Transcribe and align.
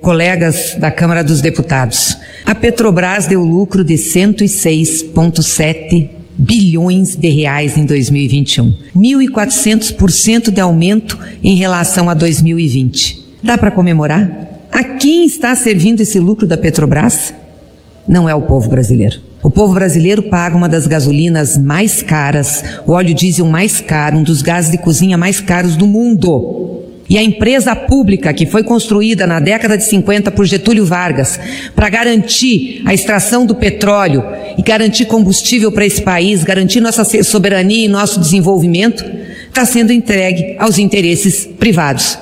Colegas 0.00 0.76
da 0.78 0.90
Câmara 0.90 1.22
dos 1.24 1.40
Deputados, 1.40 2.18
a 2.44 2.54
Petrobras 2.54 3.26
deu 3.26 3.42
lucro 3.42 3.82
de 3.82 3.94
106,7 3.94 6.10
bilhões 6.36 7.16
de 7.16 7.30
reais 7.30 7.78
em 7.78 7.86
2021, 7.86 8.74
1.400% 8.94 10.50
de 10.50 10.60
aumento 10.60 11.18
em 11.42 11.56
relação 11.56 12.10
a 12.10 12.14
2020. 12.14 13.38
Dá 13.42 13.56
para 13.56 13.70
comemorar? 13.70 14.66
A 14.70 14.84
quem 14.84 15.24
está 15.24 15.56
servindo 15.56 16.02
esse 16.02 16.20
lucro 16.20 16.46
da 16.46 16.58
Petrobras? 16.58 17.32
Não 18.06 18.28
é 18.28 18.34
o 18.34 18.42
povo 18.42 18.68
brasileiro. 18.68 19.22
O 19.42 19.50
povo 19.50 19.72
brasileiro 19.72 20.24
paga 20.24 20.54
uma 20.56 20.68
das 20.68 20.86
gasolinas 20.86 21.56
mais 21.56 22.02
caras, 22.02 22.62
o 22.86 22.92
óleo 22.92 23.14
diesel 23.14 23.46
mais 23.46 23.80
caro, 23.80 24.18
um 24.18 24.22
dos 24.22 24.42
gases 24.42 24.70
de 24.70 24.76
cozinha 24.76 25.16
mais 25.16 25.40
caros 25.40 25.74
do 25.74 25.86
mundo. 25.86 26.75
E 27.08 27.16
a 27.16 27.22
empresa 27.22 27.74
pública 27.76 28.32
que 28.32 28.46
foi 28.46 28.64
construída 28.64 29.26
na 29.26 29.38
década 29.38 29.76
de 29.76 29.84
50 29.84 30.30
por 30.32 30.44
Getúlio 30.44 30.84
Vargas 30.84 31.38
para 31.74 31.88
garantir 31.88 32.82
a 32.84 32.92
extração 32.92 33.46
do 33.46 33.54
petróleo 33.54 34.24
e 34.58 34.62
garantir 34.62 35.04
combustível 35.04 35.70
para 35.70 35.86
esse 35.86 36.02
país, 36.02 36.42
garantir 36.42 36.80
nossa 36.80 37.04
soberania 37.22 37.84
e 37.84 37.88
nosso 37.88 38.18
desenvolvimento, 38.18 39.04
está 39.48 39.64
sendo 39.64 39.92
entregue 39.92 40.56
aos 40.58 40.78
interesses 40.78 41.46
privados. 41.46 42.18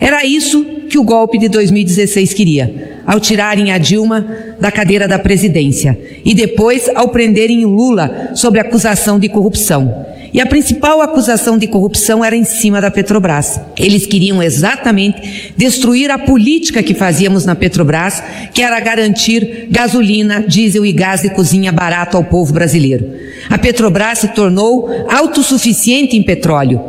Era 0.00 0.24
isso 0.24 0.64
que 0.88 0.98
o 0.98 1.04
golpe 1.04 1.38
de 1.38 1.48
2016 1.48 2.32
queria, 2.32 3.00
ao 3.06 3.20
tirarem 3.20 3.72
a 3.72 3.78
Dilma 3.78 4.26
da 4.60 4.70
cadeira 4.70 5.06
da 5.06 5.18
presidência 5.18 5.98
e 6.24 6.34
depois 6.34 6.88
ao 6.94 7.08
prenderem 7.08 7.64
Lula 7.64 8.30
sob 8.34 8.58
acusação 8.58 9.18
de 9.18 9.28
corrupção. 9.28 10.13
E 10.34 10.40
a 10.40 10.46
principal 10.46 11.00
acusação 11.00 11.56
de 11.56 11.68
corrupção 11.68 12.24
era 12.24 12.34
em 12.34 12.42
cima 12.42 12.80
da 12.80 12.90
Petrobras. 12.90 13.60
Eles 13.78 14.04
queriam 14.04 14.42
exatamente 14.42 15.54
destruir 15.56 16.10
a 16.10 16.18
política 16.18 16.82
que 16.82 16.92
fazíamos 16.92 17.46
na 17.46 17.54
Petrobras, 17.54 18.20
que 18.52 18.60
era 18.60 18.80
garantir 18.80 19.68
gasolina, 19.70 20.42
diesel 20.42 20.84
e 20.84 20.90
gás 20.90 21.22
de 21.22 21.30
cozinha 21.30 21.70
barato 21.70 22.16
ao 22.16 22.24
povo 22.24 22.52
brasileiro. 22.52 23.12
A 23.48 23.56
Petrobras 23.56 24.18
se 24.18 24.28
tornou 24.28 24.88
autossuficiente 25.08 26.16
em 26.16 26.22
petróleo. 26.24 26.80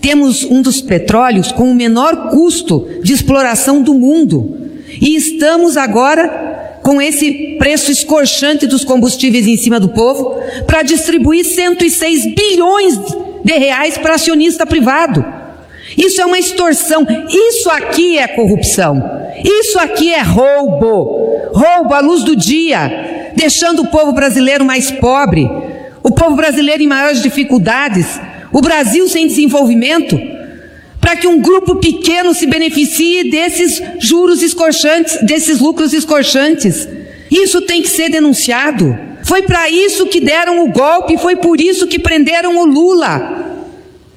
Temos 0.00 0.44
um 0.44 0.62
dos 0.62 0.80
petróleos 0.80 1.50
com 1.50 1.72
o 1.72 1.74
menor 1.74 2.30
custo 2.30 2.86
de 3.02 3.12
exploração 3.12 3.82
do 3.82 3.94
mundo. 3.94 4.70
E 5.00 5.16
estamos 5.16 5.76
agora 5.76 6.51
com 6.82 7.00
esse 7.00 7.56
preço 7.58 7.90
escorchante 7.90 8.66
dos 8.66 8.84
combustíveis 8.84 9.46
em 9.46 9.56
cima 9.56 9.78
do 9.78 9.88
povo, 9.88 10.40
para 10.66 10.82
distribuir 10.82 11.44
106 11.44 12.34
bilhões 12.34 12.98
de 13.44 13.52
reais 13.52 13.96
para 13.96 14.14
acionista 14.14 14.66
privado. 14.66 15.24
Isso 15.96 16.20
é 16.20 16.26
uma 16.26 16.38
extorsão, 16.38 17.06
isso 17.28 17.70
aqui 17.70 18.18
é 18.18 18.26
corrupção, 18.26 19.02
isso 19.44 19.78
aqui 19.78 20.12
é 20.12 20.22
roubo, 20.22 21.50
roubo 21.52 21.94
à 21.94 22.00
luz 22.00 22.24
do 22.24 22.34
dia, 22.34 23.32
deixando 23.36 23.82
o 23.82 23.86
povo 23.88 24.12
brasileiro 24.12 24.64
mais 24.64 24.90
pobre, 24.90 25.48
o 26.02 26.10
povo 26.10 26.34
brasileiro 26.34 26.82
em 26.82 26.88
maiores 26.88 27.22
dificuldades, 27.22 28.20
o 28.52 28.60
Brasil 28.60 29.08
sem 29.08 29.26
desenvolvimento 29.26 30.31
para 31.02 31.16
que 31.16 31.26
um 31.26 31.40
grupo 31.40 31.74
pequeno 31.74 32.32
se 32.32 32.46
beneficie 32.46 33.28
desses 33.28 33.82
juros 33.98 34.40
escorchantes, 34.40 35.18
desses 35.20 35.58
lucros 35.58 35.92
escorchantes. 35.92 36.88
Isso 37.28 37.60
tem 37.62 37.82
que 37.82 37.88
ser 37.88 38.08
denunciado. 38.08 38.96
Foi 39.24 39.42
para 39.42 39.68
isso 39.68 40.06
que 40.06 40.20
deram 40.20 40.64
o 40.64 40.70
golpe, 40.70 41.18
foi 41.18 41.34
por 41.34 41.60
isso 41.60 41.88
que 41.88 41.98
prenderam 41.98 42.56
o 42.56 42.64
Lula. 42.64 43.66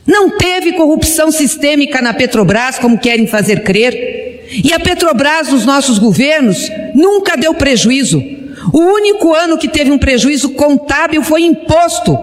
Não 0.06 0.38
teve 0.38 0.74
corrupção 0.74 1.32
sistêmica 1.32 2.04
na 2.04 2.14
Petrobras, 2.14 2.78
como 2.78 3.00
querem 3.00 3.26
fazer 3.26 3.64
crer. 3.64 4.46
E 4.64 4.72
a 4.72 4.80
Petrobras 4.80 5.50
nos 5.50 5.66
nossos 5.66 5.98
governos 5.98 6.70
nunca 6.94 7.36
deu 7.36 7.56
prejuízo. 7.56 8.24
O 8.72 8.80
único 8.80 9.34
ano 9.34 9.58
que 9.58 9.68
teve 9.68 9.90
um 9.90 9.98
prejuízo 9.98 10.50
contábil 10.50 11.24
foi 11.24 11.42
imposto 11.42 12.16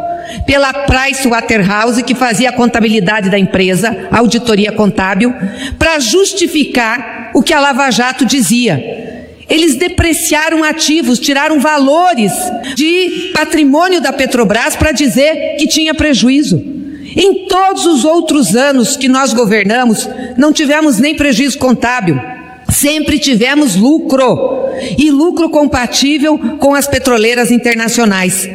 pela 0.47 0.73
Price 0.73 1.27
Waterhouse, 1.27 2.03
que 2.03 2.15
fazia 2.15 2.51
a 2.51 2.53
contabilidade 2.53 3.31
da 3.31 3.39
empresa, 3.39 4.09
auditoria 4.11 4.73
contábil, 4.73 5.33
para 5.79 5.99
justificar 5.99 7.31
o 7.35 7.43
que 7.43 7.53
a 7.53 7.61
Lava 7.61 7.91
Jato 7.91 8.25
dizia. 8.25 9.03
Eles 9.49 9.77
depreciaram 9.77 10.65
ativos, 10.65 11.19
tiraram 11.19 11.61
valores 11.61 12.33
de 12.75 13.33
patrimônio 13.35 14.01
da 14.01 14.13
Petrobras 14.13 14.77
para 14.77 14.93
dizer 14.93 15.57
que 15.59 15.67
tinha 15.67 15.95
prejuízo. 15.95 16.57
Em 17.15 17.47
todos 17.47 17.85
os 17.85 18.05
outros 18.05 18.57
anos 18.57 18.97
que 18.97 19.09
nós 19.09 19.35
governamos, 19.35 20.09
não 20.39 20.53
tivemos 20.53 20.99
nem 20.99 21.15
prejuízo 21.15 21.59
contábil. 21.59 22.19
Sempre 22.71 23.19
tivemos 23.19 23.77
lucro, 23.77 24.63
e 24.97 25.11
lucro 25.11 25.51
compatível 25.51 26.39
com 26.59 26.75
as 26.75 26.87
petroleiras 26.87 27.51
internacionais. 27.51 28.49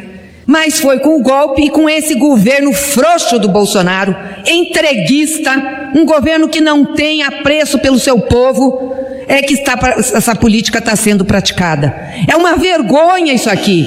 Mas 0.48 0.80
foi 0.80 0.98
com 0.98 1.20
o 1.20 1.22
golpe 1.22 1.66
e 1.66 1.68
com 1.68 1.90
esse 1.90 2.14
governo 2.14 2.72
frouxo 2.72 3.38
do 3.38 3.50
Bolsonaro, 3.50 4.16
entreguista, 4.46 5.90
um 5.94 6.06
governo 6.06 6.48
que 6.48 6.58
não 6.58 6.94
tem 6.94 7.22
apreço 7.22 7.78
pelo 7.78 7.98
seu 7.98 8.18
povo, 8.18 8.96
é 9.28 9.42
que 9.42 9.52
está, 9.52 9.78
essa 9.98 10.34
política 10.34 10.78
está 10.78 10.96
sendo 10.96 11.22
praticada. 11.22 11.94
É 12.26 12.34
uma 12.34 12.56
vergonha 12.56 13.34
isso 13.34 13.50
aqui. 13.50 13.86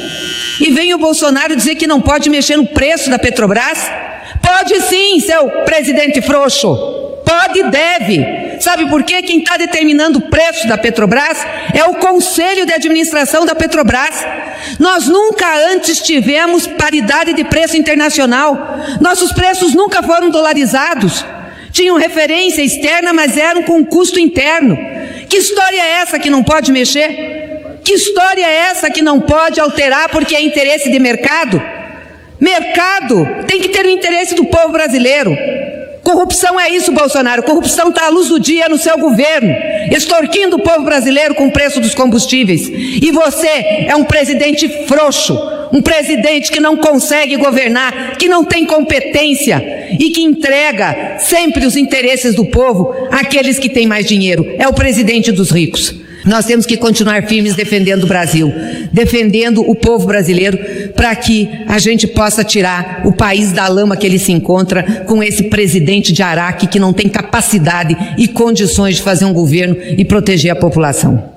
E 0.60 0.70
vem 0.70 0.94
o 0.94 1.00
Bolsonaro 1.00 1.56
dizer 1.56 1.74
que 1.74 1.88
não 1.88 2.00
pode 2.00 2.30
mexer 2.30 2.58
no 2.58 2.68
preço 2.68 3.10
da 3.10 3.18
Petrobras? 3.18 3.80
Pode 4.40 4.82
sim, 4.82 5.20
seu 5.20 5.50
presidente 5.66 6.22
frouxo. 6.22 6.76
Pode 7.26 7.60
e 7.60 7.64
deve. 7.72 8.60
Sabe 8.60 8.88
por 8.88 9.02
quê? 9.02 9.24
Quem 9.24 9.40
está 9.40 9.58
determinando 9.58 10.20
o 10.20 10.30
preço 10.30 10.68
da 10.68 10.78
Petrobras 10.78 11.40
é 11.74 11.84
o 11.86 11.96
Conselho 11.96 12.68
de 12.68 12.74
Administração 12.74 13.48
da 13.48 13.56
Petrobras. 13.56 14.24
Nós 14.80 15.08
nunca 15.08 15.48
antes 15.72 16.00
tivemos 16.00 16.68
paridade 16.68 17.34
de 17.34 17.44
preço 17.44 17.78
internacional. 17.78 18.78
Nossos 19.00 19.32
preços 19.32 19.74
nunca 19.74 20.02
foram 20.04 20.30
dolarizados. 20.30 21.26
Tinham 21.72 21.98
referência 21.98 22.62
externa, 22.62 23.14
mas 23.14 23.38
eram 23.38 23.64
com 23.64 23.86
custo 23.86 24.20
interno. 24.20 24.78
Que 25.30 25.38
história 25.38 25.82
é 25.82 26.02
essa 26.02 26.20
que 26.20 26.30
não 26.30 26.44
pode 26.44 26.72
mexer? 26.72 27.80
Que 27.84 27.94
história 27.94 28.46
é 28.46 28.56
essa 28.72 28.90
que 28.90 29.02
não 29.02 29.20
pode 29.20 29.60
alterar 29.60 30.10
porque 30.10 30.36
é 30.36 30.42
interesse 30.42 30.90
de 30.90 31.00
mercado? 31.00 31.62
Mercado 32.40 33.46
tem 33.48 33.62
que 33.62 33.70
ter 33.70 33.86
o 33.86 33.90
interesse 33.90 34.36
do 34.36 34.46
povo 34.46 34.70
brasileiro. 34.70 35.36
Corrupção 36.12 36.60
é 36.60 36.70
isso, 36.70 36.92
Bolsonaro. 36.92 37.42
Corrupção 37.42 37.88
está 37.88 38.08
à 38.08 38.10
luz 38.10 38.28
do 38.28 38.38
dia 38.38 38.68
no 38.68 38.78
seu 38.78 38.98
governo, 38.98 39.56
extorquindo 39.96 40.58
o 40.58 40.62
povo 40.62 40.84
brasileiro 40.84 41.34
com 41.36 41.48
o 41.48 41.52
preço 41.52 41.80
dos 41.80 41.96
combustíveis. 41.96 42.68
E 42.68 43.12
você 43.12 43.48
é 43.88 43.96
um 43.96 44.04
presidente 44.04 44.68
frouxo, 44.88 45.34
um 45.72 45.82
presidente 45.82 46.52
que 46.52 46.60
não 46.60 46.76
consegue 46.76 47.38
governar, 47.38 48.18
que 48.18 48.28
não 48.28 48.44
tem 48.44 48.66
competência 48.66 49.88
e 49.98 50.10
que 50.10 50.22
entrega 50.22 51.18
sempre 51.20 51.66
os 51.66 51.78
interesses 51.78 52.36
do 52.36 52.44
povo 52.44 52.94
àqueles 53.10 53.58
que 53.58 53.70
têm 53.70 53.88
mais 53.88 54.06
dinheiro. 54.06 54.46
É 54.58 54.68
o 54.68 54.74
presidente 54.74 55.32
dos 55.32 55.50
ricos. 55.50 55.96
Nós 56.26 56.46
temos 56.46 56.66
que 56.66 56.78
continuar 56.78 57.24
firmes 57.28 57.56
defendendo 57.56 58.04
o 58.04 58.08
Brasil, 58.08 58.52
defendendo 58.92 59.62
o 59.62 59.76
povo 59.76 60.08
brasileiro, 60.08 60.58
para 60.96 61.16
que 61.16 61.50
a 61.68 61.80
gente 61.80 62.08
possa 62.08 62.44
tirar 62.44 63.02
o 63.06 63.12
país 63.12 63.52
da 63.52 63.68
lama 63.68 63.98
que 63.98 64.06
ele 64.06 64.20
se 64.20 64.32
encontra 64.32 65.04
com 65.08 65.24
esse 65.24 65.44
presidente 65.44 66.14
de 66.14 66.22
Araque 66.22 66.68
que 66.68 66.80
não 66.80 66.94
tem 66.94 67.10
capacidade 67.10 67.98
e 68.18 68.28
condições 68.28 68.98
de 68.98 69.02
fazer 69.02 69.26
um 69.26 69.34
governo 69.34 69.76
e 69.98 70.06
proteger 70.06 70.52
a 70.52 70.56
população. 70.56 71.31